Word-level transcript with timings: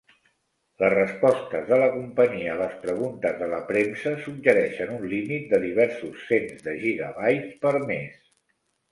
Les 0.83 0.91
respostes 0.91 1.65
de 1.73 1.77
la 1.81 1.89
companyia 1.95 2.53
a 2.53 2.59
las 2.61 2.71
preguntes 2.85 3.35
de 3.41 3.49
la 3.51 3.59
premsa 3.67 4.13
suggereixen 4.23 4.93
un 4.95 5.05
límit 5.11 5.45
de 5.51 5.59
diversos 5.67 6.23
cents 6.31 6.65
de 6.69 6.75
gigabytes 6.87 7.53
per 7.67 7.75
mes. 7.93 8.17